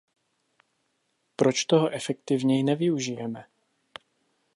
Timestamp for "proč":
1.35-1.65